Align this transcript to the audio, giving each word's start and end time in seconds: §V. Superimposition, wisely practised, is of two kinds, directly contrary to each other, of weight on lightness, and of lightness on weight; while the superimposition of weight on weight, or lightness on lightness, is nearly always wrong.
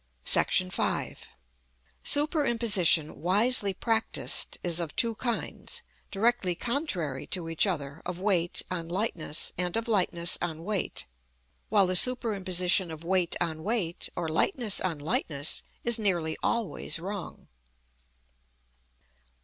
§V. 1.13 1.27
Superimposition, 2.03 3.17
wisely 3.17 3.71
practised, 3.71 4.57
is 4.63 4.79
of 4.79 4.95
two 4.95 5.13
kinds, 5.13 5.83
directly 6.09 6.55
contrary 6.55 7.27
to 7.27 7.47
each 7.47 7.67
other, 7.67 8.01
of 8.03 8.19
weight 8.19 8.63
on 8.71 8.89
lightness, 8.89 9.53
and 9.59 9.77
of 9.77 9.87
lightness 9.87 10.39
on 10.41 10.63
weight; 10.63 11.05
while 11.69 11.85
the 11.85 11.95
superimposition 11.95 12.91
of 12.91 13.03
weight 13.03 13.35
on 13.39 13.61
weight, 13.61 14.09
or 14.15 14.27
lightness 14.27 14.81
on 14.81 14.97
lightness, 14.97 15.61
is 15.83 15.99
nearly 15.99 16.35
always 16.41 16.97
wrong. 16.97 17.47